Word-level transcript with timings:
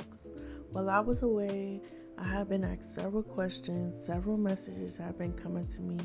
weeks. 0.00 0.26
While 0.70 0.90
I 0.90 1.00
was 1.00 1.22
away, 1.22 1.80
I 2.18 2.28
have 2.28 2.48
been 2.48 2.64
asked 2.64 2.92
several 2.92 3.22
questions, 3.22 4.04
several 4.04 4.36
messages 4.36 4.96
have 4.96 5.18
been 5.18 5.32
coming 5.32 5.66
to 5.68 5.80
me 5.80 5.98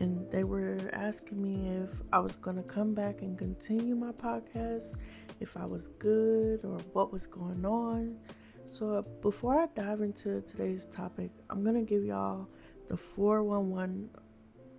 and 0.00 0.26
they 0.30 0.44
were 0.44 0.78
asking 0.94 1.42
me 1.42 1.68
if 1.76 1.90
I 2.12 2.18
was 2.20 2.34
going 2.36 2.56
to 2.56 2.62
come 2.62 2.94
back 2.94 3.20
and 3.20 3.38
continue 3.38 3.94
my 3.94 4.12
podcast, 4.12 4.94
if 5.40 5.56
I 5.58 5.66
was 5.66 5.88
good, 5.98 6.64
or 6.64 6.78
what 6.94 7.12
was 7.12 7.26
going 7.26 7.64
on. 7.66 8.16
So, 8.72 9.04
before 9.20 9.60
I 9.60 9.66
dive 9.74 10.00
into 10.00 10.40
today's 10.42 10.86
topic, 10.86 11.30
I'm 11.50 11.62
going 11.62 11.74
to 11.74 11.82
give 11.82 12.02
y'all 12.02 12.48
the 12.88 12.96
411 12.96 14.08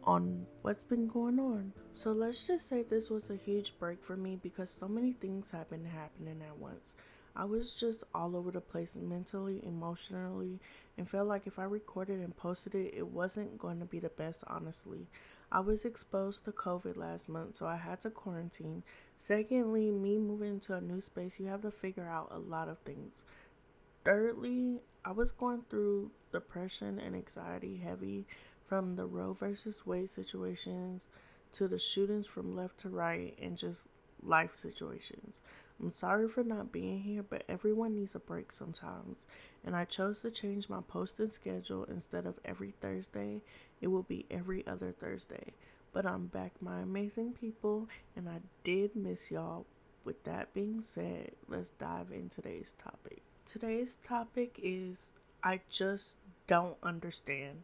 on 0.04 0.46
what's 0.64 0.84
been 0.84 1.08
going 1.08 1.40
on. 1.40 1.74
So, 1.94 2.14
let's 2.14 2.46
just 2.46 2.68
say 2.68 2.82
this 2.82 3.12
was 3.12 3.30
a 3.30 3.36
huge 3.36 3.78
break 3.78 4.04
for 4.04 4.18
me 4.18 4.40
because 4.42 4.72
so 4.72 4.88
many 4.88 5.14
things 5.14 5.52
have 5.52 5.70
been 5.70 5.86
happening 5.86 6.42
at 6.48 6.58
once. 6.58 6.96
I 7.36 7.46
was 7.46 7.72
just 7.72 8.04
all 8.14 8.36
over 8.36 8.52
the 8.52 8.62
place 8.62 8.96
mentally, 8.96 9.62
emotionally, 9.66 10.60
and 10.98 11.10
felt 11.10 11.28
like 11.28 11.48
if 11.48 11.58
I 11.58 11.64
recorded 11.64 12.20
and 12.20 12.36
posted 12.36 12.76
it, 12.76 12.94
it 12.96 13.08
wasn't 13.08 13.58
going 13.58 13.80
to 13.80 13.86
be 13.86 14.00
the 14.00 14.10
best, 14.10 14.44
honestly. 14.48 15.08
I 15.52 15.60
was 15.60 15.84
exposed 15.84 16.46
to 16.46 16.52
COVID 16.52 16.96
last 16.96 17.28
month, 17.28 17.58
so 17.58 17.68
I 17.68 17.78
had 17.78 18.02
to 18.02 18.10
quarantine. 18.10 18.84
Secondly, 19.18 19.92
me 19.92 20.18
moving 20.18 20.60
to 20.62 20.76
a 20.76 20.82
new 20.82 21.02
space, 21.02 21.34
you 21.38 21.48
have 21.48 21.62
to 21.64 21.72
figure 21.72 22.08
out 22.08 22.30
a 22.32 22.40
lot 22.40 22.70
of 22.70 22.80
things. 22.80 23.24
Thirdly, 24.06 24.82
I 25.04 25.12
was 25.12 25.32
going 25.32 25.64
through 25.70 26.12
depression 26.32 27.00
and 27.00 27.16
anxiety 27.16 27.78
heavy 27.78 28.26
from 28.68 28.96
the 28.96 29.06
Roe 29.06 29.34
versus 29.34 29.86
Wade 29.86 30.12
situations 30.12 31.02
to 31.54 31.68
the 31.68 31.80
shootings 31.80 32.28
from 32.28 32.56
left 32.56 32.80
to 32.80 32.90
right 32.90 33.38
and 33.42 33.58
just 33.58 33.88
life 34.24 34.56
situations. 34.56 35.36
I'm 35.82 35.92
sorry 35.92 36.28
for 36.28 36.44
not 36.44 36.72
being 36.72 37.02
here, 37.02 37.24
but 37.24 37.44
everyone 37.50 37.96
needs 37.96 38.14
a 38.14 38.20
break 38.20 38.52
sometimes. 38.52 39.18
And 39.66 39.76
I 39.76 39.86
chose 39.86 40.22
to 40.22 40.30
change 40.30 40.70
my 40.70 40.82
posting 40.88 41.32
schedule 41.32 41.86
instead 41.86 42.26
of 42.26 42.36
every 42.46 42.74
Thursday, 42.82 43.42
it 43.82 43.88
will 43.88 44.04
be 44.04 44.26
every 44.30 44.66
other 44.68 44.92
Thursday. 44.92 45.54
But 45.92 46.06
I'm 46.06 46.28
back, 46.28 46.54
my 46.62 46.80
amazing 46.80 47.34
people, 47.34 47.88
and 48.16 48.30
I 48.30 48.38
did 48.64 48.96
miss 48.96 49.32
y'all. 49.32 49.66
With 50.04 50.24
that 50.24 50.54
being 50.54 50.84
said, 50.86 51.32
let's 51.48 51.70
dive 51.80 52.12
into 52.12 52.42
today's 52.42 52.76
topic. 52.84 53.22
Today's 53.46 53.98
topic 54.04 54.60
is 54.62 54.98
I 55.44 55.62
just 55.70 56.18
don't 56.48 56.78
understand. 56.82 57.64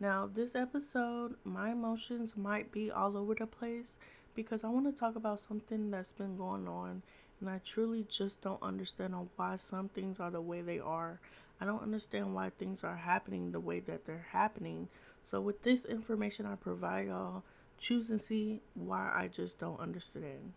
Now, 0.00 0.28
this 0.32 0.54
episode, 0.54 1.36
my 1.44 1.70
emotions 1.70 2.36
might 2.36 2.72
be 2.72 2.90
all 2.90 3.16
over 3.16 3.34
the 3.34 3.46
place 3.46 3.96
because 4.34 4.64
I 4.64 4.68
want 4.68 4.92
to 4.92 4.98
talk 4.98 5.16
about 5.16 5.40
something 5.40 5.90
that's 5.90 6.12
been 6.12 6.36
going 6.36 6.66
on 6.66 7.02
and 7.40 7.50
I 7.50 7.60
truly 7.64 8.06
just 8.08 8.42
don't 8.42 8.62
understand 8.62 9.14
on 9.14 9.28
why 9.36 9.56
some 9.56 9.88
things 9.88 10.20
are 10.20 10.30
the 10.30 10.40
way 10.40 10.62
they 10.62 10.78
are. 10.78 11.20
I 11.60 11.66
don't 11.66 11.82
understand 11.82 12.34
why 12.34 12.50
things 12.50 12.82
are 12.82 12.96
happening 12.96 13.52
the 13.52 13.60
way 13.60 13.80
that 13.80 14.06
they're 14.06 14.26
happening. 14.32 14.88
So 15.22 15.40
with 15.40 15.62
this 15.62 15.84
information 15.84 16.46
I 16.46 16.54
provide 16.56 17.08
y'all, 17.08 17.42
choose 17.78 18.10
and 18.10 18.22
see 18.22 18.60
why 18.74 19.10
I 19.14 19.28
just 19.28 19.58
don't 19.58 19.80
understand. 19.80 20.52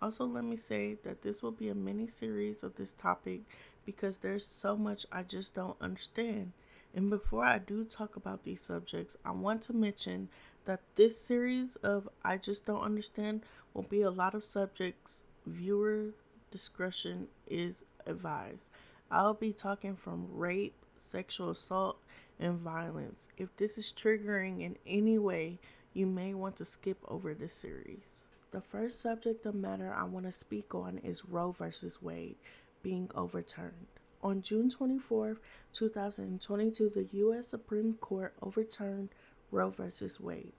Also, 0.00 0.24
let 0.24 0.44
me 0.44 0.56
say 0.56 0.96
that 1.04 1.22
this 1.22 1.42
will 1.42 1.52
be 1.52 1.68
a 1.68 1.74
mini 1.74 2.08
series 2.08 2.62
of 2.62 2.76
this 2.76 2.92
topic 2.92 3.42
because 3.86 4.18
there's 4.18 4.46
so 4.46 4.76
much 4.76 5.06
I 5.12 5.22
just 5.22 5.54
don't 5.54 5.76
understand. 5.80 6.52
And 6.94 7.08
before 7.08 7.44
I 7.44 7.58
do 7.58 7.84
talk 7.84 8.16
about 8.16 8.44
these 8.44 8.64
subjects, 8.64 9.16
I 9.24 9.30
want 9.30 9.62
to 9.62 9.72
mention 9.72 10.28
that 10.64 10.80
this 10.96 11.18
series 11.18 11.76
of 11.76 12.08
I 12.24 12.36
Just 12.36 12.66
Don't 12.66 12.82
Understand 12.82 13.42
will 13.72 13.82
be 13.82 14.02
a 14.02 14.10
lot 14.10 14.34
of 14.34 14.44
subjects 14.44 15.24
viewer 15.46 16.10
discretion 16.52 17.26
is 17.48 17.74
advised. 18.06 18.70
I'll 19.10 19.34
be 19.34 19.52
talking 19.52 19.96
from 19.96 20.28
rape, 20.32 20.76
sexual 20.96 21.50
assault, 21.50 21.98
and 22.38 22.60
violence. 22.60 23.26
If 23.36 23.56
this 23.56 23.76
is 23.76 23.92
triggering 23.92 24.60
in 24.60 24.76
any 24.86 25.18
way, 25.18 25.58
you 25.92 26.06
may 26.06 26.34
want 26.34 26.56
to 26.56 26.64
skip 26.64 26.98
over 27.08 27.34
this 27.34 27.54
series. 27.54 28.26
The 28.52 28.60
first 28.60 29.00
subject 29.00 29.46
of 29.46 29.54
matter 29.54 29.92
I 29.92 30.04
want 30.04 30.26
to 30.26 30.32
speak 30.32 30.74
on 30.74 30.98
is 30.98 31.24
Roe 31.24 31.52
versus 31.52 32.02
Wade 32.02 32.36
being 32.82 33.10
overturned. 33.14 33.86
On 34.22 34.40
June 34.42 34.70
24, 34.70 35.38
2022, 35.72 36.90
the 36.94 37.08
U.S. 37.18 37.48
Supreme 37.48 37.94
Court 37.94 38.34
overturned 38.40 39.08
Roe 39.50 39.70
versus 39.70 40.20
Wade, 40.20 40.52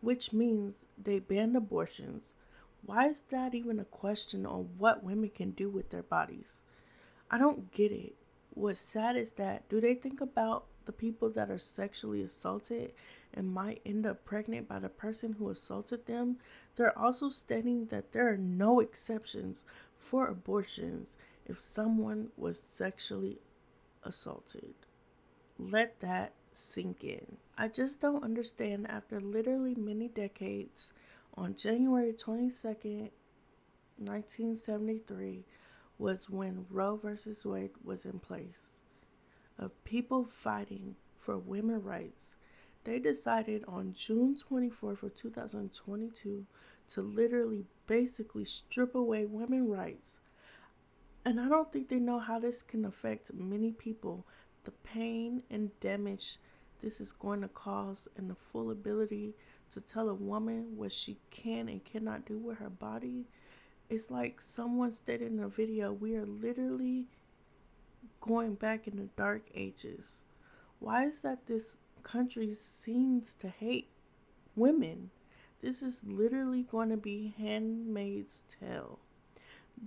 which 0.00 0.32
means 0.32 0.74
they 1.02 1.18
banned 1.18 1.56
abortions. 1.56 2.34
Why 2.88 3.08
is 3.08 3.20
that 3.28 3.54
even 3.54 3.78
a 3.78 3.84
question 3.84 4.46
on 4.46 4.70
what 4.78 5.04
women 5.04 5.28
can 5.28 5.50
do 5.50 5.68
with 5.68 5.90
their 5.90 6.02
bodies? 6.02 6.62
I 7.30 7.36
don't 7.36 7.70
get 7.70 7.92
it. 7.92 8.14
What's 8.54 8.80
sad 8.80 9.14
is 9.14 9.32
that 9.32 9.68
do 9.68 9.78
they 9.78 9.94
think 9.94 10.22
about 10.22 10.64
the 10.86 10.92
people 10.92 11.28
that 11.32 11.50
are 11.50 11.58
sexually 11.58 12.22
assaulted 12.22 12.94
and 13.34 13.52
might 13.52 13.82
end 13.84 14.06
up 14.06 14.24
pregnant 14.24 14.68
by 14.68 14.78
the 14.78 14.88
person 14.88 15.34
who 15.34 15.50
assaulted 15.50 16.06
them? 16.06 16.38
They're 16.76 16.98
also 16.98 17.28
stating 17.28 17.88
that 17.90 18.12
there 18.12 18.26
are 18.32 18.38
no 18.38 18.80
exceptions 18.80 19.64
for 19.98 20.26
abortions 20.26 21.14
if 21.44 21.58
someone 21.58 22.28
was 22.38 22.58
sexually 22.58 23.36
assaulted. 24.02 24.72
Let 25.58 26.00
that 26.00 26.32
sink 26.54 27.04
in. 27.04 27.36
I 27.58 27.68
just 27.68 28.00
don't 28.00 28.24
understand 28.24 28.86
after 28.88 29.20
literally 29.20 29.74
many 29.74 30.08
decades, 30.08 30.94
on 31.38 31.54
January 31.54 32.12
22nd, 32.12 33.10
1973, 33.98 35.44
was 35.98 36.28
when 36.28 36.66
Roe 36.70 36.96
versus 36.96 37.44
Wade 37.44 37.70
was 37.84 38.04
in 38.04 38.18
place. 38.18 38.82
Of 39.58 39.84
people 39.84 40.24
fighting 40.24 40.96
for 41.18 41.38
women's 41.38 41.84
rights, 41.84 42.34
they 42.84 42.98
decided 42.98 43.64
on 43.66 43.94
June 43.96 44.36
24th 44.50 45.02
of 45.02 45.14
2022 45.14 46.46
to 46.90 47.02
literally 47.02 47.64
basically 47.86 48.44
strip 48.44 48.94
away 48.94 49.24
women's 49.24 49.68
rights 49.68 50.20
and 51.24 51.38
I 51.38 51.48
don't 51.48 51.70
think 51.70 51.88
they 51.88 51.96
know 51.96 52.20
how 52.20 52.38
this 52.38 52.62
can 52.62 52.86
affect 52.86 53.34
many 53.34 53.72
people. 53.72 54.24
The 54.64 54.70
pain 54.70 55.42
and 55.50 55.78
damage 55.80 56.38
this 56.80 57.00
is 57.00 57.12
going 57.12 57.40
to 57.40 57.48
cause, 57.48 58.08
and 58.16 58.30
the 58.30 58.34
full 58.34 58.70
ability 58.70 59.34
to 59.72 59.80
tell 59.80 60.08
a 60.08 60.14
woman 60.14 60.76
what 60.76 60.92
she 60.92 61.18
can 61.30 61.68
and 61.68 61.84
cannot 61.84 62.26
do 62.26 62.38
with 62.38 62.58
her 62.58 62.70
body. 62.70 63.26
It's 63.88 64.10
like 64.10 64.40
someone 64.40 64.92
stated 64.92 65.32
in 65.32 65.40
a 65.40 65.48
video 65.48 65.92
we 65.92 66.14
are 66.16 66.26
literally 66.26 67.06
going 68.20 68.54
back 68.54 68.86
in 68.86 68.96
the 68.96 69.08
dark 69.16 69.42
ages. 69.54 70.20
Why 70.78 71.06
is 71.06 71.20
that 71.20 71.46
this 71.46 71.78
country 72.02 72.54
seems 72.58 73.34
to 73.34 73.48
hate 73.48 73.88
women? 74.54 75.10
This 75.60 75.82
is 75.82 76.02
literally 76.04 76.62
going 76.62 76.90
to 76.90 76.96
be 76.96 77.34
Handmaid's 77.38 78.42
Tale. 78.60 78.98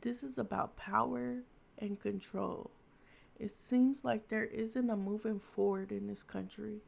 This 0.02 0.24
is 0.24 0.38
about 0.38 0.76
power 0.76 1.44
and 1.78 2.00
control. 2.00 2.72
It 3.40 3.58
seems 3.58 4.04
like 4.04 4.28
there 4.28 4.46
isn't 4.46 4.90
a 4.90 4.96
moving 4.96 5.40
forward 5.40 5.92
in 5.92 6.08
this 6.08 6.24
country. 6.24 6.82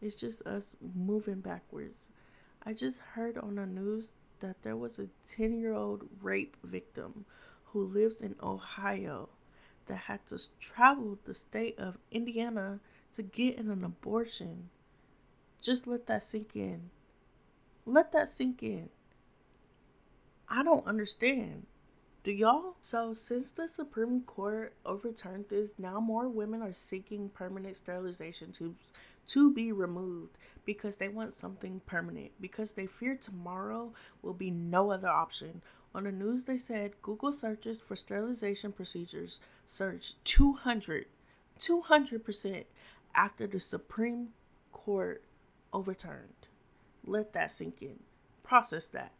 It's 0.00 0.16
just 0.16 0.42
us 0.42 0.76
moving 0.94 1.40
backwards. 1.40 2.08
I 2.68 2.74
just 2.74 2.98
heard 3.14 3.38
on 3.38 3.54
the 3.54 3.64
news 3.64 4.10
that 4.40 4.62
there 4.62 4.76
was 4.76 4.98
a 4.98 5.08
10 5.26 5.58
year 5.58 5.72
old 5.72 6.06
rape 6.20 6.54
victim 6.62 7.24
who 7.72 7.82
lives 7.82 8.20
in 8.20 8.34
Ohio 8.42 9.30
that 9.86 10.00
had 10.00 10.26
to 10.26 10.38
travel 10.60 11.18
the 11.24 11.32
state 11.32 11.78
of 11.78 11.96
Indiana 12.12 12.80
to 13.14 13.22
get 13.22 13.56
an 13.56 13.82
abortion. 13.82 14.68
Just 15.62 15.86
let 15.86 16.06
that 16.08 16.22
sink 16.22 16.54
in. 16.54 16.90
Let 17.86 18.12
that 18.12 18.28
sink 18.28 18.62
in. 18.62 18.90
I 20.46 20.62
don't 20.62 20.86
understand. 20.86 21.64
Do 22.22 22.32
y'all? 22.32 22.76
So, 22.82 23.14
since 23.14 23.50
the 23.50 23.66
Supreme 23.66 24.20
Court 24.20 24.74
overturned 24.84 25.46
this, 25.48 25.70
now 25.78 26.00
more 26.00 26.28
women 26.28 26.60
are 26.60 26.74
seeking 26.74 27.30
permanent 27.30 27.76
sterilization 27.76 28.52
tubes 28.52 28.92
to 29.28 29.52
be 29.52 29.72
removed 29.72 30.36
because 30.64 30.96
they 30.96 31.08
want 31.08 31.34
something 31.34 31.80
permanent, 31.86 32.32
because 32.40 32.72
they 32.72 32.86
fear 32.86 33.16
tomorrow 33.16 33.92
will 34.20 34.34
be 34.34 34.50
no 34.50 34.90
other 34.90 35.08
option. 35.08 35.62
On 35.94 36.04
the 36.04 36.12
news, 36.12 36.44
they 36.44 36.58
said 36.58 37.00
Google 37.00 37.32
searches 37.32 37.78
for 37.78 37.96
sterilization 37.96 38.72
procedures 38.72 39.40
surged 39.66 40.16
200, 40.24 41.06
200% 41.58 42.64
after 43.14 43.46
the 43.46 43.60
Supreme 43.60 44.28
Court 44.72 45.22
overturned. 45.72 46.46
Let 47.04 47.32
that 47.32 47.50
sink 47.50 47.80
in. 47.80 48.00
Process 48.42 48.86
that. 48.88 49.12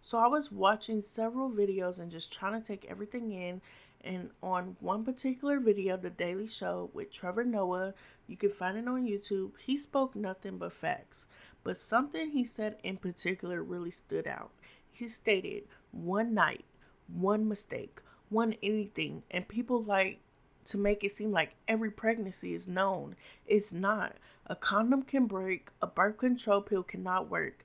So 0.00 0.18
I 0.18 0.28
was 0.28 0.52
watching 0.52 1.02
several 1.02 1.50
videos 1.50 1.98
and 1.98 2.10
just 2.10 2.32
trying 2.32 2.60
to 2.60 2.66
take 2.66 2.86
everything 2.88 3.32
in. 3.32 3.60
And 4.02 4.30
on 4.42 4.76
one 4.80 5.04
particular 5.04 5.58
video, 5.58 5.96
The 5.96 6.10
Daily 6.10 6.46
Show 6.46 6.90
with 6.92 7.10
Trevor 7.12 7.44
Noah, 7.44 7.94
you 8.26 8.36
can 8.36 8.50
find 8.50 8.78
it 8.78 8.86
on 8.86 9.06
YouTube, 9.06 9.52
he 9.58 9.76
spoke 9.76 10.14
nothing 10.14 10.58
but 10.58 10.72
facts. 10.72 11.26
But 11.64 11.80
something 11.80 12.30
he 12.30 12.44
said 12.44 12.76
in 12.82 12.98
particular 12.98 13.62
really 13.62 13.90
stood 13.90 14.26
out. 14.26 14.50
He 14.90 15.08
stated, 15.08 15.64
one 15.90 16.32
night, 16.32 16.64
one 17.12 17.48
mistake, 17.48 18.00
one 18.28 18.54
anything, 18.62 19.22
and 19.30 19.48
people 19.48 19.82
like 19.82 20.20
to 20.66 20.78
make 20.78 21.02
it 21.02 21.12
seem 21.12 21.32
like 21.32 21.54
every 21.66 21.90
pregnancy 21.90 22.54
is 22.54 22.68
known. 22.68 23.16
It's 23.46 23.72
not. 23.72 24.16
A 24.46 24.54
condom 24.54 25.02
can 25.02 25.26
break, 25.26 25.70
a 25.82 25.86
birth 25.86 26.18
control 26.18 26.60
pill 26.60 26.82
cannot 26.82 27.28
work. 27.30 27.64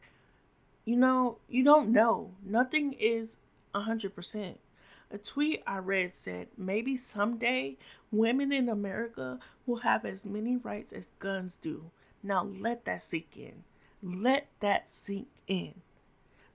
You 0.86 0.98
know, 0.98 1.38
you 1.48 1.64
don't 1.64 1.92
know. 1.92 2.32
Nothing 2.46 2.94
is 2.94 3.38
100%. 3.76 4.56
A 5.14 5.20
tweet 5.20 5.62
I 5.68 5.78
read 5.78 6.14
said 6.20 6.48
maybe 6.58 6.98
someday 6.98 7.78
women 8.12 8.52
in 8.52 8.68
America 8.68 9.38
will 9.68 9.78
have 9.78 10.06
as 10.06 10.26
many 10.26 10.58
rights 10.58 10.92
as 10.92 11.06
guns 11.20 11.54
do. 11.62 11.92
Now 12.24 12.44
let 12.44 12.86
that 12.86 13.04
sink 13.04 13.28
in. 13.38 13.64
Let 14.02 14.48
that 14.60 14.92
sink 14.92 15.28
in. 15.48 15.76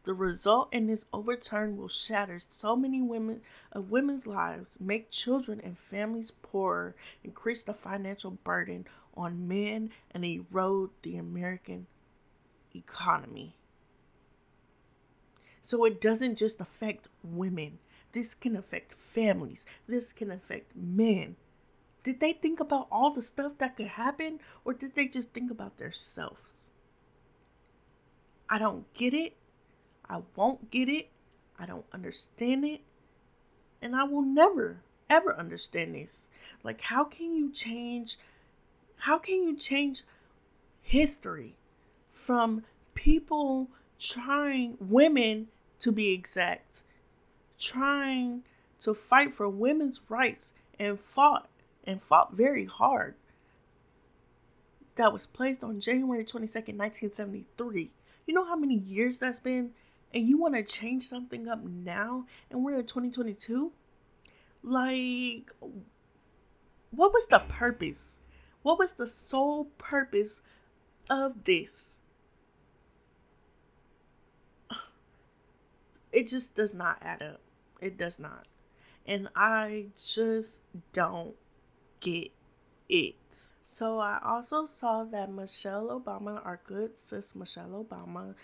The 0.05 0.12
result 0.12 0.72
in 0.72 0.88
this 0.88 1.05
overturn 1.12 1.76
will 1.76 1.88
shatter 1.88 2.40
so 2.49 2.75
many 2.75 3.00
women 3.00 3.43
of 3.70 3.93
women's 3.93 4.26
lives, 4.26 4.70
make 4.81 5.10
children 5.10 5.60
and 5.62 5.78
families 5.78 6.32
poorer, 6.43 6.96
increase 7.22 7.62
the 7.62 7.75
financial 7.75 8.32
burden 8.32 8.87
on 9.14 9.46
men, 9.46 9.90
and 10.10 10.25
erode 10.25 10.90
the 11.02 11.16
American 11.16 11.87
economy. 12.75 13.55
So 15.62 15.84
it 15.84 16.00
doesn't 16.00 16.38
just 16.38 16.60
affect 16.60 17.08
women. 17.22 17.78
This 18.12 18.34
can 18.34 18.56
affect 18.56 18.94
families. 18.94 19.66
This 19.87 20.12
can 20.12 20.31
affect 20.31 20.75
men. 20.76 21.37
Did 22.02 22.20
they 22.20 22.32
think 22.32 22.60
about 22.60 22.88
all 22.90 23.12
the 23.12 23.22
stuff 23.22 23.52
that 23.58 23.76
could 23.76 23.88
happen 23.88 24.40
or 24.64 24.72
did 24.72 24.94
they 24.94 25.06
just 25.06 25.32
think 25.32 25.50
about 25.50 25.78
themselves? 25.78 26.38
I 28.49 28.58
don't 28.58 28.93
get 28.94 29.12
it 29.12 29.37
I 30.08 30.20
won't 30.37 30.70
get 30.70 30.88
it. 30.88 31.10
I 31.58 31.66
don't 31.66 31.84
understand 31.93 32.64
it. 32.64 32.81
And 33.82 33.94
I 33.94 34.05
will 34.05 34.22
never, 34.22 34.81
ever 35.10 35.37
understand 35.37 35.94
this. 35.94 36.26
Like, 36.64 36.82
how 36.82 37.05
can 37.05 37.34
you 37.34 37.52
change? 37.52 38.19
How 39.00 39.19
can 39.19 39.43
you 39.43 39.56
change 39.56 40.02
history 40.82 41.56
from 42.10 42.64
people 42.94 43.69
trying, 43.99 44.76
women 44.81 45.49
to 45.81 45.93
be 45.93 46.12
exact, 46.12 46.81
trying 47.58 48.43
to 48.81 48.94
fight 48.94 49.34
for 49.34 49.49
women's 49.49 50.00
rights 50.08 50.52
and 50.78 51.00
fought 51.00 51.49
and 51.84 52.02
fought 52.02 52.32
very 52.34 52.64
hard? 52.64 53.14
That 54.96 55.12
was 55.12 55.26
placed 55.26 55.62
on 55.62 55.81
January 55.81 56.25
22nd, 56.25 56.76
1973. 56.76 57.90
You 58.26 58.34
know 58.34 58.44
how 58.44 58.56
many 58.56 58.75
years 58.75 59.19
that's 59.19 59.40
been? 59.40 59.70
and 60.12 60.26
you 60.26 60.38
want 60.38 60.55
to 60.55 60.62
change 60.62 61.02
something 61.05 61.49
up 61.49 61.62
now 61.64 62.25
and 62.50 62.64
we're 62.64 62.78
in 62.78 62.87
2022 62.87 63.72
like 64.62 65.50
what 66.90 67.12
was 67.12 67.26
the 67.28 67.38
purpose 67.38 68.19
what 68.62 68.78
was 68.78 68.93
the 68.93 69.06
sole 69.06 69.64
purpose 69.76 70.40
of 71.10 71.44
this 71.44 71.96
it 76.12 76.26
just 76.26 76.55
does 76.55 76.75
not 76.75 76.99
add 77.02 77.22
up 77.22 77.40
it 77.81 77.97
does 77.97 78.19
not 78.19 78.47
and 79.07 79.29
i 79.37 79.87
just 79.97 80.61
don't 80.93 81.35
get 82.01 82.31
it 82.89 83.15
so 83.67 83.99
i 83.99 84.19
also 84.25 84.65
saw 84.65 85.05
that 85.05 85.31
michelle 85.31 86.01
obama 86.01 86.45
our 86.45 86.61
good 86.67 86.99
sis 86.99 87.35
michelle 87.35 87.85
obama 87.85 88.35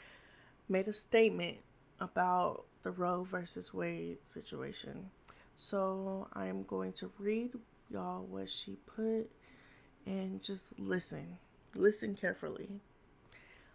made 0.68 0.88
a 0.88 0.92
statement 0.92 1.58
about 2.00 2.64
the 2.82 2.90
Roe 2.90 3.24
versus 3.24 3.72
Wade 3.72 4.18
situation. 4.26 5.10
So 5.56 6.28
I'm 6.32 6.64
going 6.64 6.92
to 6.94 7.10
read 7.18 7.52
y'all 7.90 8.24
what 8.24 8.50
she 8.50 8.76
put 8.96 9.30
and 10.06 10.42
just 10.42 10.64
listen. 10.78 11.38
Listen 11.74 12.14
carefully. 12.14 12.68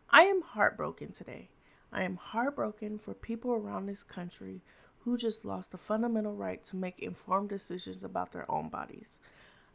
I 0.09 0.23
am 0.23 0.41
heartbroken 0.41 1.11
today. 1.11 1.49
I 1.91 2.03
am 2.03 2.17
heartbroken 2.17 2.99
for 2.99 3.13
people 3.13 3.51
around 3.51 3.87
this 3.87 4.03
country 4.03 4.61
who 5.09 5.17
just 5.17 5.43
lost 5.43 5.71
the 5.71 5.77
fundamental 5.77 6.33
right 6.33 6.63
to 6.65 6.75
make 6.75 6.99
informed 6.99 7.49
decisions 7.49 8.03
about 8.03 8.31
their 8.31 8.49
own 8.49 8.69
bodies. 8.69 9.19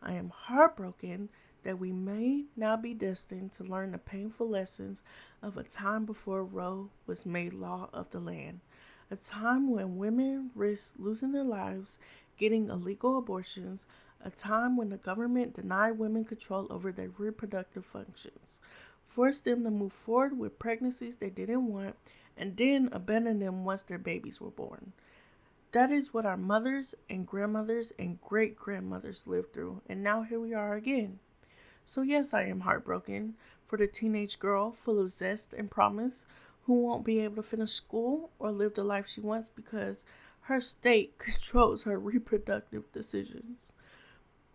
I 0.03 0.13
am 0.13 0.31
heartbroken 0.31 1.29
that 1.65 1.79
we 1.79 1.93
may 1.93 2.45
now 2.57 2.77
be 2.77 2.95
destined 2.95 3.53
to 3.55 3.65
learn 3.65 3.93
the 3.93 3.99
painful 3.99 4.49
lessons 4.49 5.03
of 5.43 5.57
a 5.57 5.65
time 5.65 6.05
before 6.05 6.45
Roe 6.45 6.91
was 7.07 7.27
made 7.27 7.53
law 7.53 7.89
of 7.93 8.11
the 8.11 8.21
land, 8.21 8.61
a 9.11 9.17
time 9.17 9.71
when 9.71 9.97
women 9.97 10.51
risked 10.55 11.01
losing 11.01 11.33
their 11.33 11.45
lives 11.45 11.99
getting 12.37 12.69
illegal 12.69 13.19
abortions, 13.19 13.85
a 14.25 14.31
time 14.31 14.77
when 14.77 14.91
the 14.91 14.97
government 14.97 15.55
denied 15.55 15.99
women 15.99 16.25
control 16.25 16.67
over 16.71 16.93
their 16.93 17.11
reproductive 17.19 17.85
functions, 17.85 18.59
forced 19.07 19.45
them 19.45 19.65
to 19.65 19.71
move 19.71 19.93
forward 19.93 20.39
with 20.39 20.59
pregnancies 20.59 21.17
they 21.17 21.31
didn't 21.31 21.67
want, 21.67 21.97
and 22.37 22.57
then 22.57 22.89
abandoned 22.93 23.41
them 23.41 23.65
once 23.65 23.83
their 23.83 23.99
babies 23.99 24.41
were 24.41 24.51
born. 24.51 24.93
That 25.75 25.91
is 25.91 26.15
what 26.15 26.25
our 26.25 26.37
mothers 26.37 26.95
and 27.11 27.27
grandmothers 27.27 27.93
and 27.99 28.21
great 28.21 28.57
grandmothers 28.57 29.27
lived 29.27 29.53
through, 29.53 29.83
and 29.89 30.05
now 30.05 30.23
here 30.23 30.39
we 30.39 30.55
are 30.55 30.75
again. 30.75 31.19
So, 31.85 32.03
yes, 32.03 32.33
I 32.33 32.45
am 32.45 32.61
heartbroken 32.61 33.35
for 33.67 33.77
the 33.77 33.89
teenage 33.89 34.39
girl 34.39 34.71
full 34.71 35.01
of 35.01 35.11
zest 35.11 35.53
and 35.53 35.69
promise 35.69 36.27
who 36.67 36.75
won't 36.75 37.05
be 37.05 37.19
able 37.19 37.35
to 37.35 37.43
finish 37.43 37.73
school 37.73 38.31
or 38.39 38.53
live 38.53 38.75
the 38.75 38.85
life 38.85 39.07
she 39.09 39.21
wants 39.21 39.51
because 39.53 40.05
her 40.43 40.61
state 40.61 41.19
controls 41.19 41.83
her 41.83 41.99
reproductive 41.99 42.85
decisions. 42.93 43.59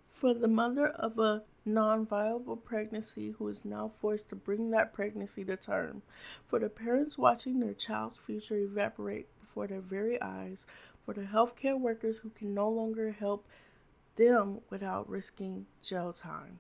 For 0.10 0.34
the 0.34 0.48
mother 0.48 0.88
of 0.88 1.20
a 1.20 1.44
non 1.66 2.06
viable 2.06 2.56
pregnancy 2.56 3.36
who 3.38 3.50
is 3.50 3.66
now 3.66 3.92
forced 4.00 4.30
to 4.30 4.38
bring 4.38 4.72
that 4.72 4.94
pregnancy 4.94 5.44
to 5.44 5.58
term. 5.58 6.02
For 6.48 6.60
the 6.60 6.70
parents 6.70 7.18
watching 7.18 7.60
their 7.60 7.74
child's 7.74 8.16
future 8.16 8.56
evaporate 8.56 9.28
before 9.50 9.68
their 9.68 9.82
very 9.82 10.22
eyes. 10.22 10.66
For 11.10 11.16
the 11.16 11.22
healthcare 11.22 11.80
workers 11.80 12.20
who 12.20 12.30
can 12.30 12.54
no 12.54 12.70
longer 12.70 13.10
help 13.14 13.48
them 14.16 14.60
without 14.70 15.10
risking 15.10 15.66
jail 15.82 16.14
time. 16.14 16.60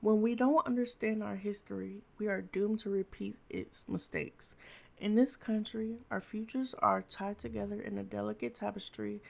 When 0.00 0.22
we 0.22 0.34
don't 0.34 0.66
understand 0.66 1.22
our 1.22 1.36
history, 1.36 2.00
we 2.16 2.26
are 2.26 2.40
doomed 2.40 2.78
to 2.78 2.88
repeat 2.88 3.36
its 3.50 3.86
mistakes. 3.90 4.54
In 4.96 5.16
this 5.16 5.36
country, 5.36 5.98
our 6.10 6.22
futures 6.22 6.74
are 6.78 7.02
tied 7.02 7.38
together 7.38 7.78
in 7.78 7.98
a 7.98 8.02
delicate 8.02 8.54
tapestry 8.54 9.20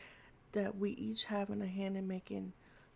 that 0.53 0.77
we 0.77 0.93
each 0.93 1.25
have 1.25 1.51
in 1.51 1.63
a 1.63 1.67
hand 1.67 1.97
in 1.97 2.07
making. 2.07 2.53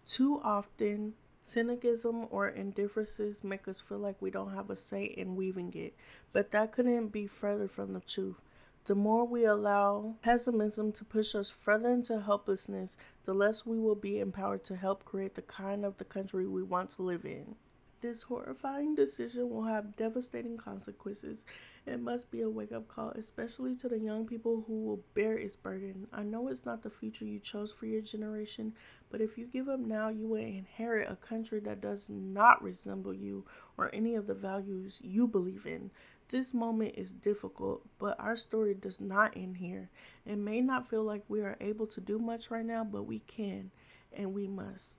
Too 0.07 0.41
often, 0.45 1.15
cynicism 1.45 2.29
or 2.31 2.47
indifferences 2.47 3.43
make 3.43 3.67
us 3.67 3.81
feel 3.81 3.99
like 3.99 4.23
we 4.23 4.31
don't 4.31 4.55
have 4.55 4.71
a 4.71 4.77
say 4.77 5.07
in 5.07 5.35
weaving 5.35 5.75
it, 5.75 5.97
but 6.33 6.53
that 6.53 6.71
couldn't 6.71 7.09
be 7.09 7.27
further 7.27 7.67
from 7.67 7.95
the 7.95 8.01
truth. 8.01 8.44
The 8.87 8.95
more 8.95 9.25
we 9.25 9.47
allow 9.47 10.17
pessimism 10.21 10.93
to 10.93 11.05
push 11.05 11.35
us 11.35 11.49
further 11.49 11.91
into 11.91 12.21
helplessness, 12.21 12.99
the 13.25 13.33
less 13.33 13.65
we 13.65 13.79
will 13.79 13.95
be 13.95 14.21
empowered 14.21 14.63
to 14.65 14.77
help 14.77 15.07
create 15.07 15.37
the 15.37 15.43
kind 15.43 15.87
of 15.87 15.97
the 15.97 16.05
country 16.05 16.47
we 16.47 16.63
want 16.63 16.91
to 16.91 17.03
live 17.03 17.25
in. 17.25 17.55
This 18.03 18.25
horrifying 18.25 18.95
decision 18.95 19.49
will 19.49 19.65
have 19.65 19.97
devastating 19.97 20.59
consequences. 20.59 21.47
It 21.87 22.01
must 22.01 22.31
be 22.31 22.43
a 22.43 22.51
wake 22.51 22.73
up 22.73 22.87
call, 22.87 23.13
especially 23.13 23.75
to 23.77 23.89
the 23.89 23.99
young 23.99 24.27
people 24.27 24.65
who 24.67 24.85
will 24.85 25.01
bear 25.15 25.39
its 25.39 25.57
burden. 25.57 26.07
I 26.13 26.23
know 26.23 26.49
it's 26.49 26.67
not 26.67 26.83
the 26.83 26.91
future 26.91 27.25
you 27.25 27.39
chose 27.39 27.73
for 27.73 27.87
your 27.87 28.03
generation, 28.03 28.75
but 29.11 29.23
if 29.23 29.39
you 29.39 29.47
give 29.47 29.71
up 29.71 29.81
now, 29.81 30.11
you 30.11 30.27
will 30.27 30.37
inherit 30.37 31.11
a 31.11 31.17
country 31.17 31.61
that 31.61 31.81
does 31.81 32.11
not 32.11 32.63
resemble 32.63 33.15
you 33.15 33.47
or 33.79 33.95
any 33.95 34.15
of 34.15 34.27
the 34.27 34.35
values 34.35 34.99
you 35.03 35.27
believe 35.27 35.65
in. 35.65 35.91
This 36.29 36.55
moment 36.55 36.95
is 36.97 37.13
difficult, 37.13 37.83
but 37.99 38.19
our 38.19 38.37
story 38.37 38.75
does 38.75 39.01
not 39.01 39.37
end 39.37 39.59
here. 39.59 39.91
It 40.27 40.37
may 40.37 40.61
not 40.61 40.89
feel 40.89 41.05
like 41.05 41.23
we 41.29 41.41
are 41.43 41.57
able 41.61 41.87
to 41.89 42.01
do 42.01 42.19
much 42.19 42.51
right 42.51 42.65
now, 42.65 42.83
but 42.83 43.03
we 43.03 43.21
can 43.21 43.71
and 44.13 44.35
we 44.35 44.49
must. 44.49 44.97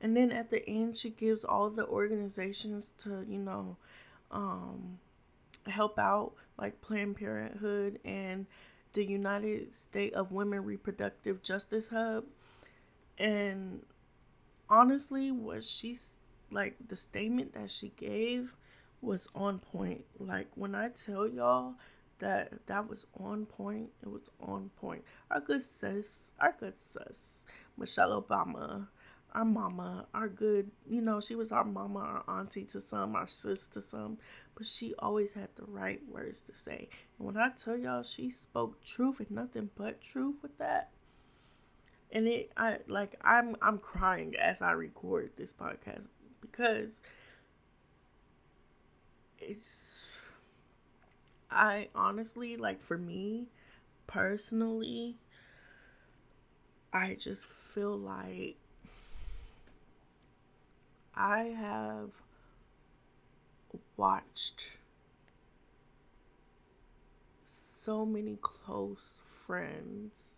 And 0.00 0.16
then 0.16 0.32
at 0.32 0.50
the 0.50 0.66
end, 0.68 0.96
she 0.96 1.10
gives 1.10 1.44
all 1.44 1.70
the 1.70 1.86
organizations 1.86 2.92
to, 2.98 3.24
you 3.28 3.38
know, 3.38 3.76
um, 4.30 4.98
help 5.66 5.98
out, 5.98 6.32
like 6.58 6.80
Planned 6.80 7.16
Parenthood 7.16 8.00
and 8.04 8.46
the 8.94 9.04
United 9.04 9.74
States 9.74 10.16
of 10.16 10.32
Women 10.32 10.64
Reproductive 10.64 11.42
Justice 11.42 11.88
Hub. 11.88 12.24
And 13.18 13.82
honestly, 14.68 15.30
what 15.30 15.64
she's 15.64 16.08
like, 16.50 16.76
the 16.88 16.96
statement 16.96 17.54
that 17.54 17.70
she 17.70 17.92
gave 17.96 18.54
was 19.02 19.28
on 19.34 19.58
point. 19.58 20.04
Like, 20.18 20.48
when 20.54 20.74
I 20.74 20.88
tell 20.88 21.28
y'all 21.28 21.74
that 22.22 22.66
that 22.68 22.88
was 22.88 23.04
on 23.18 23.44
point. 23.44 23.90
It 24.02 24.08
was 24.08 24.30
on 24.40 24.70
point. 24.80 25.02
Our 25.30 25.40
good 25.40 25.62
sis, 25.62 26.32
our 26.40 26.54
good 26.58 26.74
sis, 26.88 27.40
Michelle 27.76 28.22
Obama, 28.22 28.86
our 29.34 29.44
mama, 29.44 30.06
our 30.14 30.28
good, 30.28 30.70
you 30.88 31.00
know, 31.00 31.20
she 31.20 31.34
was 31.34 31.50
our 31.50 31.64
mama, 31.64 32.22
our 32.26 32.40
auntie 32.40 32.64
to 32.66 32.80
some, 32.80 33.16
our 33.16 33.26
sis 33.28 33.66
to 33.68 33.82
some, 33.82 34.18
but 34.54 34.66
she 34.66 34.94
always 35.00 35.34
had 35.34 35.48
the 35.56 35.64
right 35.64 36.00
words 36.08 36.40
to 36.42 36.54
say. 36.54 36.88
And 37.18 37.26
when 37.26 37.36
I 37.36 37.50
tell 37.50 37.76
y'all 37.76 38.04
she 38.04 38.30
spoke 38.30 38.82
truth 38.84 39.18
and 39.18 39.30
nothing 39.32 39.70
but 39.76 40.00
truth 40.00 40.36
with 40.42 40.56
that, 40.58 40.90
and 42.12 42.28
it 42.28 42.52
I 42.56 42.78
like 42.86 43.16
I'm 43.22 43.56
I'm 43.60 43.78
crying 43.78 44.34
as 44.40 44.62
I 44.62 44.72
record 44.72 45.32
this 45.36 45.52
podcast 45.52 46.06
because 46.40 47.02
it's 49.42 49.98
I 51.50 51.88
honestly 51.94 52.56
like 52.56 52.82
for 52.82 52.96
me 52.96 53.46
personally 54.06 55.16
I 56.92 57.16
just 57.18 57.46
feel 57.46 57.96
like 57.96 58.56
I 61.14 61.54
have 61.58 62.10
watched 63.96 64.76
so 67.54 68.06
many 68.06 68.38
close 68.40 69.20
friends, 69.46 70.36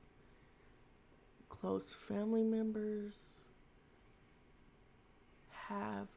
close 1.49 1.93
family 1.93 2.43
members 2.43 3.15
have 5.69 6.09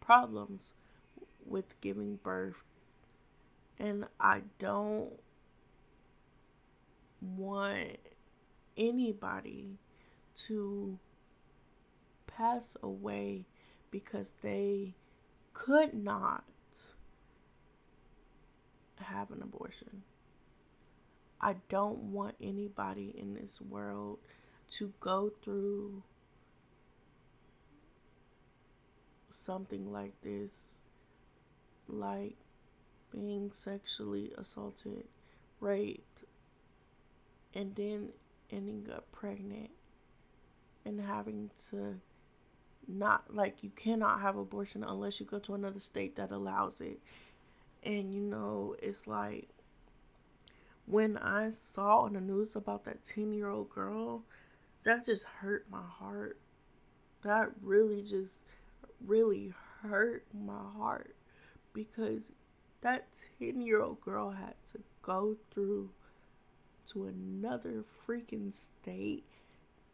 problems 0.00 0.74
with 1.46 1.80
giving 1.80 2.16
birth. 2.16 2.64
And 3.78 4.06
I 4.20 4.42
don't 4.58 5.12
want 7.20 7.98
anybody 8.76 9.78
to 10.34 10.98
pass 12.26 12.76
away 12.82 13.44
because 13.90 14.32
they 14.42 14.94
could 15.52 15.94
not 15.94 16.44
have 18.96 19.30
an 19.30 19.42
abortion. 19.42 20.02
I 21.40 21.56
don't 21.68 21.98
want 21.98 22.36
anybody 22.40 23.14
in 23.18 23.34
this 23.34 23.60
world 23.60 24.18
to 24.78 24.92
go 25.00 25.32
through 25.42 26.02
something 29.34 29.92
like 29.92 30.12
this, 30.22 30.74
like 31.88 32.36
being 33.10 33.50
sexually 33.52 34.32
assaulted, 34.36 35.04
raped, 35.60 36.24
and 37.54 37.74
then 37.76 38.10
ending 38.50 38.88
up 38.94 39.10
pregnant 39.12 39.70
and 40.84 41.00
having 41.00 41.50
to 41.70 42.00
not 42.88 43.34
like 43.34 43.62
you 43.62 43.70
cannot 43.76 44.20
have 44.20 44.36
abortion 44.36 44.82
unless 44.82 45.20
you 45.20 45.26
go 45.26 45.38
to 45.38 45.54
another 45.54 45.78
state 45.78 46.16
that 46.16 46.30
allows 46.30 46.80
it. 46.80 47.00
And 47.82 48.12
you 48.12 48.20
know, 48.20 48.76
it's 48.80 49.06
like 49.06 49.48
when 50.86 51.16
I 51.16 51.50
saw 51.50 52.00
on 52.00 52.14
the 52.14 52.20
news 52.20 52.56
about 52.56 52.84
that 52.84 53.04
10 53.04 53.32
year 53.32 53.48
old 53.48 53.70
girl, 53.70 54.22
that 54.84 55.06
just 55.06 55.24
hurt 55.24 55.66
my 55.70 55.82
heart. 55.82 56.38
That 57.22 57.50
really 57.62 58.02
just 58.02 58.34
really 59.04 59.52
hurt 59.82 60.24
my 60.34 60.60
heart 60.76 61.14
because 61.72 62.32
that 62.80 63.06
10 63.38 63.60
year 63.60 63.80
old 63.82 64.00
girl 64.00 64.30
had 64.30 64.54
to 64.72 64.80
go 65.02 65.36
through 65.50 65.90
to 66.86 67.04
another 67.04 67.84
freaking 68.06 68.54
state 68.54 69.24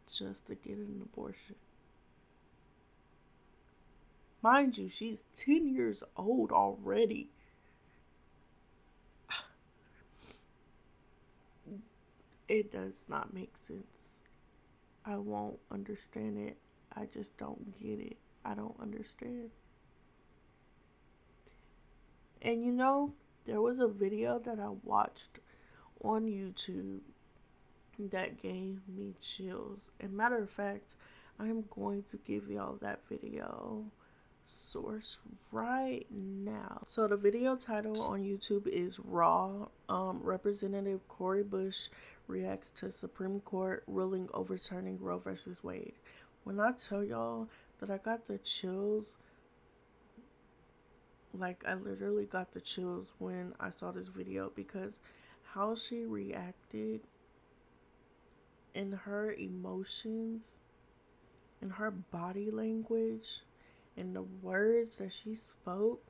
just 0.07 0.47
to 0.47 0.55
get 0.55 0.77
an 0.77 1.01
abortion. 1.03 1.55
Mind 4.41 4.77
you, 4.77 4.89
she's 4.89 5.23
10 5.35 5.67
years 5.67 6.01
old 6.15 6.51
already. 6.51 7.29
It 12.47 12.71
does 12.71 12.93
not 13.07 13.31
make 13.31 13.53
sense. 13.67 13.83
I 15.05 15.17
won't 15.17 15.59
understand 15.71 16.39
it. 16.39 16.57
I 16.95 17.05
just 17.05 17.37
don't 17.37 17.79
get 17.79 17.99
it. 17.99 18.17
I 18.43 18.55
don't 18.55 18.75
understand. 18.81 19.51
And 22.41 22.63
you 22.63 22.71
know, 22.71 23.13
there 23.45 23.61
was 23.61 23.79
a 23.79 23.87
video 23.87 24.39
that 24.39 24.59
I 24.59 24.69
watched 24.83 25.39
on 26.03 26.25
YouTube 26.25 26.99
that 27.99 28.41
gave 28.41 28.79
me 28.87 29.13
chills. 29.21 29.91
And 29.99 30.13
matter 30.13 30.41
of 30.41 30.49
fact, 30.49 30.95
I'm 31.39 31.65
going 31.69 32.03
to 32.11 32.17
give 32.17 32.49
y'all 32.49 32.77
that 32.81 32.99
video 33.09 33.85
source 34.45 35.17
right 35.51 36.05
now. 36.11 36.83
So 36.87 37.07
the 37.07 37.17
video 37.17 37.55
title 37.55 38.01
on 38.01 38.23
YouTube 38.23 38.67
is 38.67 38.99
Raw. 38.99 39.67
Um, 39.87 40.21
Representative 40.23 41.07
Cori 41.07 41.43
Bush 41.43 41.87
reacts 42.27 42.69
to 42.71 42.91
Supreme 42.91 43.41
Court 43.41 43.83
ruling 43.87 44.29
overturning 44.33 44.99
Roe 44.99 45.17
versus 45.17 45.63
Wade. 45.63 45.93
When 46.43 46.59
I 46.59 46.71
tell 46.71 47.03
y'all 47.03 47.47
that 47.79 47.89
I 47.89 47.97
got 47.97 48.27
the 48.27 48.37
chills, 48.39 49.13
like 51.37 51.63
I 51.67 51.75
literally 51.75 52.25
got 52.25 52.51
the 52.51 52.61
chills 52.61 53.07
when 53.19 53.53
I 53.59 53.71
saw 53.71 53.91
this 53.91 54.07
video 54.07 54.51
because 54.55 54.99
how 55.53 55.75
she 55.75 56.05
reacted 56.05 57.01
and 58.73 58.93
her 58.93 59.33
emotions 59.33 60.43
and 61.61 61.73
her 61.73 61.91
body 61.91 62.49
language 62.51 63.41
and 63.97 64.15
the 64.15 64.21
words 64.21 64.97
that 64.97 65.13
she 65.13 65.35
spoke 65.35 66.03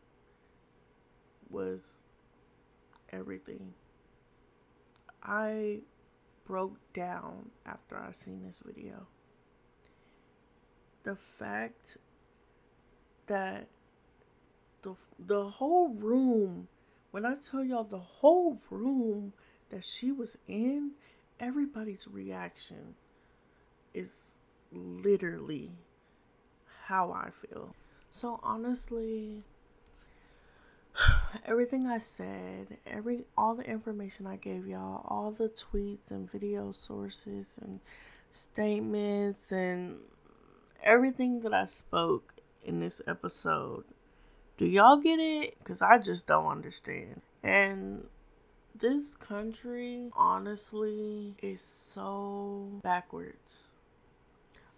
was 1.49 2.01
everything. 3.11 3.73
I 5.23 5.79
broke 6.45 6.77
down 6.93 7.49
after 7.65 7.97
I 7.97 8.11
seen 8.11 8.43
this 8.43 8.61
video. 8.65 9.07
The 11.03 11.15
fact 11.15 11.97
that 13.27 13.67
the 14.81 14.95
the 15.17 15.49
whole 15.49 15.89
room, 15.89 16.67
when 17.11 17.25
I 17.25 17.35
tell 17.35 17.63
y'all 17.63 17.83
the 17.83 17.99
whole 17.99 18.61
room 18.69 19.33
that 19.69 19.85
she 19.85 20.11
was 20.11 20.37
in, 20.47 20.91
everybody's 21.39 22.07
reaction 22.07 22.95
is 23.93 24.35
literally 24.71 25.71
how 26.85 27.11
I 27.11 27.29
feel. 27.29 27.75
So 28.11 28.39
honestly, 28.43 29.43
everything 31.45 31.87
I 31.87 31.97
said, 31.97 32.77
every 32.85 33.25
all 33.37 33.55
the 33.55 33.63
information 33.63 34.27
I 34.27 34.35
gave 34.35 34.67
y'all, 34.67 35.05
all 35.07 35.31
the 35.31 35.49
tweets 35.49 36.09
and 36.09 36.31
video 36.31 36.71
sources 36.71 37.47
and 37.61 37.79
statements 38.31 39.51
and 39.51 39.97
everything 40.83 41.41
that 41.41 41.53
I 41.53 41.65
spoke 41.65 42.33
in 42.63 42.79
this 42.79 43.01
episode. 43.07 43.83
Do 44.59 44.65
y'all 44.65 44.97
get 44.97 45.21
it? 45.21 45.55
Cuz 45.63 45.81
I 45.81 45.99
just 45.99 46.27
don't 46.27 46.47
understand. 46.47 47.21
And 47.41 48.07
this 48.75 49.15
country 49.15 50.11
honestly 50.11 51.35
is 51.41 51.61
so 51.61 52.81
backwards. 52.83 53.71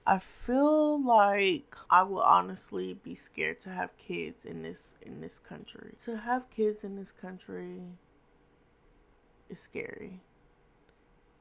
I 0.05 0.19
feel 0.19 1.03
like 1.03 1.75
I 1.89 2.03
will 2.03 2.21
honestly 2.21 2.93
be 2.93 3.15
scared 3.15 3.59
to 3.61 3.69
have 3.69 3.97
kids 3.97 4.45
in 4.45 4.61
this 4.61 4.93
in 5.01 5.19
this 5.19 5.39
country. 5.39 5.95
To 6.03 6.17
have 6.17 6.51
kids 6.51 6.83
in 6.83 6.95
this 6.95 7.11
country 7.11 7.81
is 9.49 9.59
scary. 9.59 10.21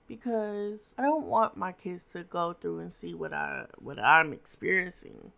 Because 0.09 0.95
I 0.97 1.03
don't 1.03 1.27
want 1.27 1.59
my 1.59 1.73
kids 1.73 2.05
to 2.15 2.25
go 2.25 2.55
through 2.55 2.79
and 2.79 2.95
see 2.95 3.13
what 3.13 3.35
I 3.35 3.67
what 3.79 3.99
I'm 3.99 4.33
experiencing. 4.33 5.33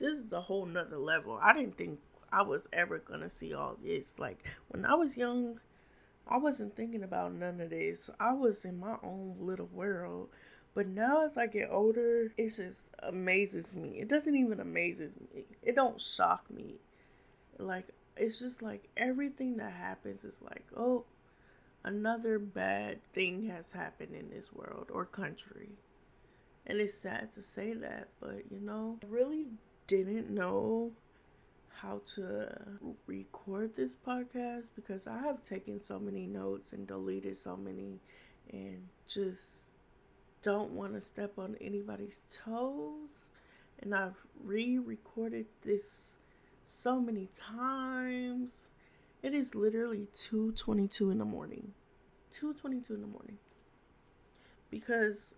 This 0.00 0.18
is 0.18 0.32
a 0.32 0.40
whole 0.40 0.66
nother 0.66 0.98
level. 0.98 1.38
I 1.40 1.52
didn't 1.52 1.78
think 1.78 2.00
I 2.36 2.42
was 2.42 2.68
ever 2.72 2.98
gonna 2.98 3.30
see 3.30 3.54
all 3.54 3.76
this. 3.82 4.14
Like 4.18 4.44
when 4.68 4.84
I 4.84 4.94
was 4.94 5.16
young, 5.16 5.60
I 6.28 6.36
wasn't 6.36 6.76
thinking 6.76 7.02
about 7.02 7.32
none 7.32 7.60
of 7.60 7.70
this. 7.70 8.10
I 8.20 8.32
was 8.32 8.64
in 8.64 8.78
my 8.78 8.96
own 9.02 9.36
little 9.40 9.70
world 9.72 10.28
but 10.76 10.88
now 10.88 11.24
as 11.24 11.38
I 11.38 11.46
get 11.46 11.70
older, 11.70 12.34
it 12.36 12.54
just 12.54 12.90
amazes 13.02 13.72
me. 13.72 13.98
It 13.98 14.08
doesn't 14.08 14.36
even 14.36 14.60
amazes 14.60 15.12
me. 15.32 15.44
It 15.62 15.74
don't 15.74 15.98
shock 15.98 16.50
me. 16.50 16.74
Like 17.58 17.88
it's 18.14 18.38
just 18.38 18.60
like 18.60 18.90
everything 18.94 19.56
that 19.56 19.72
happens 19.72 20.22
is 20.22 20.38
like, 20.42 20.66
oh, 20.76 21.04
another 21.82 22.38
bad 22.38 22.98
thing 23.14 23.48
has 23.48 23.72
happened 23.72 24.14
in 24.14 24.28
this 24.28 24.52
world 24.52 24.90
or 24.92 25.06
country. 25.06 25.70
And 26.66 26.78
it's 26.78 26.98
sad 26.98 27.34
to 27.36 27.42
say 27.42 27.72
that, 27.72 28.08
but 28.20 28.42
you 28.50 28.60
know, 28.60 28.98
I 29.02 29.06
really 29.08 29.46
didn't 29.86 30.28
know 30.28 30.90
how 31.82 32.00
to 32.14 32.48
record 33.06 33.76
this 33.76 33.94
podcast 34.06 34.66
because 34.74 35.06
I 35.06 35.18
have 35.18 35.44
taken 35.44 35.82
so 35.82 35.98
many 35.98 36.26
notes 36.26 36.72
and 36.72 36.86
deleted 36.86 37.36
so 37.36 37.56
many 37.56 38.00
and 38.50 38.88
just 39.06 39.62
don't 40.42 40.70
want 40.72 40.94
to 40.94 41.02
step 41.02 41.38
on 41.38 41.56
anybody's 41.60 42.20
toes. 42.28 43.08
And 43.80 43.94
I've 43.94 44.16
re 44.42 44.78
recorded 44.78 45.46
this 45.62 46.16
so 46.64 47.00
many 47.00 47.28
times. 47.32 48.68
It 49.22 49.34
is 49.34 49.54
literally 49.54 50.08
2:22 50.14 51.10
in 51.10 51.18
the 51.18 51.24
morning. 51.24 51.74
2:22 52.32 52.94
in 52.94 53.00
the 53.00 53.06
morning. 53.06 53.38
Because 54.70 55.34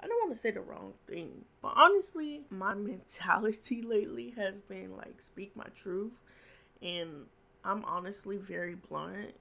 I 0.00 0.06
don't 0.06 0.20
want 0.22 0.32
to 0.32 0.38
say 0.38 0.50
the 0.50 0.60
wrong 0.60 0.92
thing, 1.08 1.44
but 1.60 1.72
honestly, 1.76 2.42
my 2.50 2.74
mentality 2.92 3.82
lately 3.82 4.34
has 4.36 4.54
been 4.68 4.96
like 4.96 5.20
speak 5.20 5.56
my 5.56 5.66
truth 5.74 6.12
and 6.80 7.26
I'm 7.64 7.84
honestly 7.84 8.36
very 8.36 8.74
blunt 8.74 9.34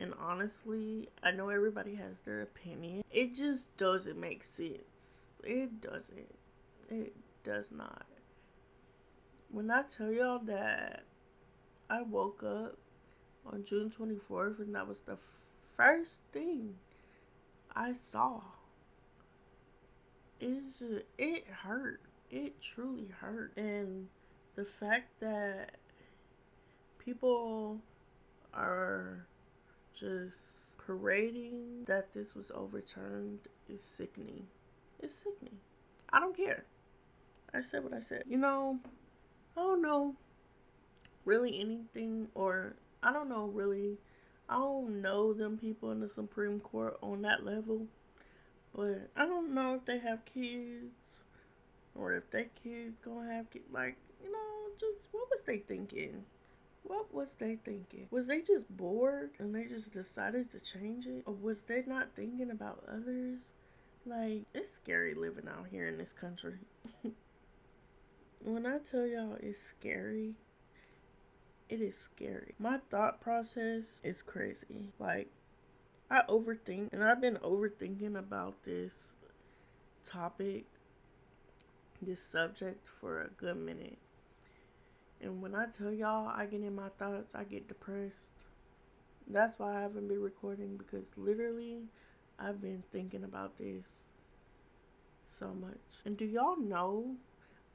and 0.00 0.14
honestly, 0.20 1.08
I 1.22 1.30
know 1.30 1.48
everybody 1.48 1.94
has 1.94 2.18
their 2.24 2.42
opinion. 2.42 3.04
It 3.12 3.34
just 3.34 3.76
doesn't 3.76 4.18
make 4.18 4.42
sense. 4.42 4.82
It 5.44 5.80
doesn't. 5.80 6.34
It 6.90 7.14
does 7.44 7.70
not. 7.70 8.04
When 9.50 9.70
I 9.70 9.82
tell 9.82 10.10
y'all 10.10 10.40
that 10.40 11.04
I 11.88 12.02
woke 12.02 12.42
up 12.42 12.76
on 13.46 13.64
June 13.64 13.92
24th 13.96 14.58
and 14.58 14.74
that 14.74 14.88
was 14.88 15.00
the 15.00 15.18
first 15.76 16.20
thing 16.32 16.74
I 17.76 17.94
saw 18.00 18.40
just, 20.42 21.04
it 21.18 21.46
hurt. 21.46 22.00
It 22.30 22.60
truly 22.60 23.08
hurt. 23.20 23.52
And 23.56 24.08
the 24.56 24.64
fact 24.64 25.20
that 25.20 25.76
people 26.98 27.78
are 28.54 29.26
just 29.98 30.36
parading 30.86 31.84
that 31.86 32.12
this 32.14 32.34
was 32.34 32.50
overturned 32.54 33.40
is 33.68 33.82
sickening. 33.82 34.46
It's 35.00 35.14
sickening. 35.14 35.58
I 36.12 36.20
don't 36.20 36.36
care. 36.36 36.64
I 37.54 37.60
said 37.60 37.84
what 37.84 37.92
I 37.92 38.00
said. 38.00 38.24
You 38.28 38.38
know, 38.38 38.78
I 39.56 39.60
don't 39.60 39.82
know 39.82 40.14
really 41.24 41.60
anything, 41.60 42.28
or 42.34 42.74
I 43.02 43.12
don't 43.12 43.28
know 43.28 43.46
really. 43.46 43.98
I 44.48 44.54
don't 44.56 45.00
know 45.00 45.32
them 45.32 45.56
people 45.56 45.92
in 45.92 46.00
the 46.00 46.08
Supreme 46.08 46.60
Court 46.60 46.98
on 47.02 47.22
that 47.22 47.44
level. 47.44 47.86
But 48.74 49.10
I 49.16 49.26
don't 49.26 49.54
know 49.54 49.74
if 49.74 49.84
they 49.84 49.98
have 49.98 50.24
kids 50.24 50.94
or 51.94 52.14
if 52.14 52.30
their 52.30 52.46
kids 52.62 52.96
gonna 53.04 53.32
have 53.32 53.50
kids. 53.50 53.64
Like, 53.70 53.96
you 54.22 54.32
know, 54.32 54.70
just 54.78 55.08
what 55.12 55.28
was 55.30 55.42
they 55.46 55.58
thinking? 55.58 56.24
What 56.84 57.14
was 57.14 57.36
they 57.38 57.56
thinking? 57.64 58.08
Was 58.10 58.26
they 58.26 58.40
just 58.40 58.74
bored 58.76 59.30
and 59.38 59.54
they 59.54 59.64
just 59.64 59.92
decided 59.92 60.50
to 60.52 60.58
change 60.58 61.06
it? 61.06 61.22
Or 61.26 61.34
was 61.34 61.62
they 61.62 61.82
not 61.86 62.08
thinking 62.16 62.50
about 62.50 62.82
others? 62.88 63.40
Like, 64.04 64.46
it's 64.52 64.72
scary 64.72 65.14
living 65.14 65.48
out 65.48 65.66
here 65.70 65.86
in 65.86 65.96
this 65.96 66.12
country. 66.12 66.58
when 68.44 68.66
I 68.66 68.78
tell 68.78 69.06
y'all 69.06 69.36
it's 69.40 69.62
scary, 69.62 70.34
it 71.68 71.80
is 71.80 71.96
scary. 71.96 72.54
My 72.58 72.78
thought 72.90 73.20
process 73.20 74.00
is 74.02 74.22
crazy. 74.22 74.92
Like, 74.98 75.30
I 76.12 76.20
overthink, 76.28 76.92
and 76.92 77.02
I've 77.02 77.22
been 77.22 77.38
overthinking 77.38 78.18
about 78.18 78.64
this 78.66 79.16
topic, 80.04 80.66
this 82.02 82.22
subject 82.22 82.86
for 83.00 83.22
a 83.22 83.28
good 83.28 83.56
minute. 83.56 83.96
And 85.22 85.40
when 85.40 85.54
I 85.54 85.64
tell 85.66 85.90
y'all 85.90 86.28
I 86.28 86.44
get 86.44 86.60
in 86.60 86.74
my 86.74 86.90
thoughts, 86.98 87.34
I 87.34 87.44
get 87.44 87.66
depressed. 87.66 88.28
That's 89.26 89.58
why 89.58 89.78
I 89.78 89.80
haven't 89.80 90.08
been 90.08 90.20
recording 90.20 90.76
because 90.76 91.06
literally 91.16 91.78
I've 92.38 92.60
been 92.60 92.82
thinking 92.92 93.24
about 93.24 93.56
this 93.56 93.86
so 95.38 95.48
much. 95.58 95.80
And 96.04 96.18
do 96.18 96.26
y'all 96.26 96.60
know 96.60 97.14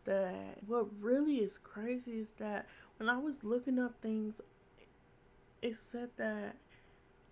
that 0.06 0.60
what 0.68 0.86
really 1.02 1.38
is 1.38 1.58
crazy 1.58 2.20
is 2.20 2.34
that 2.38 2.68
when 3.00 3.10
I 3.10 3.18
was 3.18 3.44
looking 3.44 3.80
up 3.80 3.96
things, 4.00 4.42
it 5.64 5.76
said 5.78 6.10
that 6.18 6.56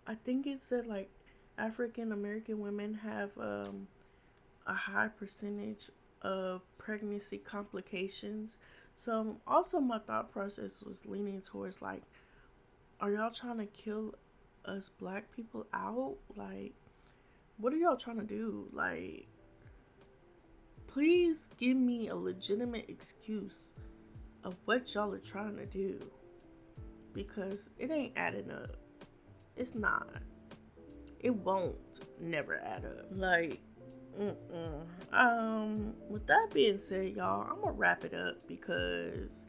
I 0.08 0.16
think 0.16 0.48
it 0.48 0.62
said 0.64 0.88
like 0.88 1.10
African 1.58 2.12
American 2.12 2.60
women 2.60 2.94
have 2.96 3.32
um, 3.40 3.88
a 4.68 4.74
high 4.74 5.08
percentage 5.08 5.90
of 6.22 6.62
pregnancy 6.78 7.38
complications. 7.38 8.58
So 8.96 9.38
also 9.48 9.80
my 9.80 10.00
thought 10.00 10.32
process 10.32 10.82
was 10.82 11.06
leaning 11.06 11.42
towards 11.42 11.82
like, 11.82 12.04
are 13.00 13.12
y'all 13.12 13.32
trying 13.32 13.58
to 13.58 13.66
kill 13.66 14.16
us 14.66 14.90
black 14.90 15.32
people 15.36 15.66
out? 15.74 16.16
Like, 16.36 16.74
what 17.58 17.74
are 17.74 17.78
y'all 17.78 17.98
trying 17.98 18.18
to 18.18 18.24
do? 18.24 18.68
Like, 18.72 19.28
please 20.88 21.48
give 21.58 21.78
me 21.78 22.08
a 22.08 22.16
legitimate 22.16 22.86
excuse 22.88 23.74
of 24.44 24.56
what 24.66 24.94
y'all 24.94 25.14
are 25.14 25.20
trying 25.20 25.58
to 25.58 25.66
do 25.66 26.00
because 27.14 27.70
it 27.78 27.92
ain't 27.92 28.14
adding 28.16 28.52
up. 28.52 28.78
It's 29.56 29.76
not. 29.76 30.08
It 31.20 31.34
won't 31.34 32.02
never 32.20 32.60
add 32.60 32.86
up. 32.86 33.08
Like, 33.12 33.60
mm-mm. 34.20 34.82
um, 35.14 35.94
with 36.10 36.28
that 36.28 36.50
being 36.54 36.80
said, 36.80 37.16
y'all, 37.16 37.48
I'm 37.50 37.62
gonna 37.62 37.72
wrap 37.72 38.04
it 38.04 38.14
up 38.14 38.36
because 38.48 39.46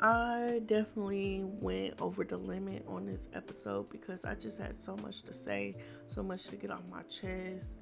I 0.00 0.62
definitely 0.66 1.42
went 1.44 2.00
over 2.00 2.24
the 2.24 2.36
limit 2.36 2.84
on 2.88 3.06
this 3.06 3.28
episode 3.34 3.90
because 3.90 4.24
I 4.24 4.34
just 4.34 4.58
had 4.58 4.80
so 4.80 4.96
much 4.96 5.22
to 5.22 5.34
say, 5.34 5.76
so 6.06 6.22
much 6.22 6.44
to 6.46 6.56
get 6.56 6.70
off 6.70 6.82
my 6.90 7.02
chest. 7.02 7.78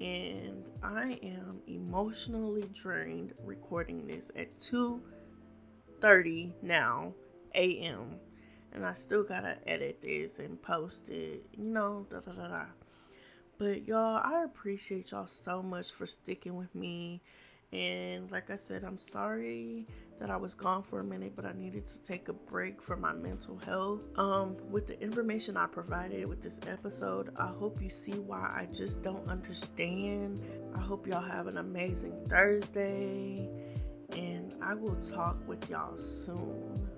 And 0.00 0.70
I 0.82 1.18
am 1.22 1.60
emotionally 1.66 2.68
drained 2.74 3.32
recording 3.44 4.06
this 4.06 4.30
at 4.36 4.58
2:30 4.60 6.52
now 6.60 7.14
a.m 7.54 8.20
and 8.76 8.84
I 8.84 8.94
still 8.94 9.24
gotta 9.24 9.56
edit 9.66 10.02
this 10.02 10.38
and 10.38 10.62
post 10.62 11.08
it, 11.08 11.46
you 11.56 11.64
know, 11.64 12.06
da 12.10 12.20
da 12.20 12.32
da 12.32 12.48
da. 12.48 12.64
But 13.58 13.88
y'all, 13.88 14.20
I 14.22 14.44
appreciate 14.44 15.10
y'all 15.10 15.26
so 15.26 15.62
much 15.62 15.90
for 15.92 16.06
sticking 16.06 16.56
with 16.56 16.74
me. 16.74 17.22
And 17.72 18.30
like 18.30 18.50
I 18.50 18.56
said, 18.56 18.84
I'm 18.84 18.98
sorry 18.98 19.86
that 20.20 20.30
I 20.30 20.36
was 20.36 20.54
gone 20.54 20.82
for 20.82 21.00
a 21.00 21.04
minute, 21.04 21.32
but 21.34 21.46
I 21.46 21.52
needed 21.52 21.86
to 21.88 22.02
take 22.02 22.28
a 22.28 22.32
break 22.32 22.82
for 22.82 22.96
my 22.96 23.12
mental 23.14 23.58
health. 23.64 24.00
Um, 24.16 24.56
with 24.70 24.86
the 24.86 25.00
information 25.00 25.56
I 25.56 25.66
provided 25.66 26.26
with 26.26 26.42
this 26.42 26.60
episode, 26.66 27.34
I 27.36 27.46
hope 27.46 27.82
you 27.82 27.90
see 27.90 28.12
why 28.12 28.52
I 28.54 28.66
just 28.72 29.02
don't 29.02 29.26
understand. 29.28 30.40
I 30.76 30.80
hope 30.80 31.06
y'all 31.06 31.22
have 31.22 31.46
an 31.46 31.56
amazing 31.56 32.14
Thursday, 32.28 33.48
and 34.10 34.54
I 34.62 34.74
will 34.74 34.96
talk 34.96 35.36
with 35.48 35.68
y'all 35.68 35.98
soon. 35.98 36.95